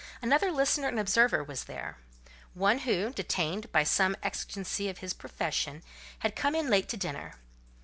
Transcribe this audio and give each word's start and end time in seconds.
Another 0.19 0.51
listener 0.51 0.87
and 0.87 0.99
observer 0.99 1.37
there 1.67 1.97
was; 2.55 2.59
one 2.59 2.79
who, 2.79 3.13
detained 3.13 3.71
by 3.71 3.83
some 3.83 4.17
exigency 4.23 4.89
of 4.89 4.97
his 4.97 5.13
profession, 5.13 5.83
had 6.21 6.35
come 6.35 6.55
in 6.55 6.71
late 6.71 6.89
to 6.89 6.97
dinner. 6.97 7.35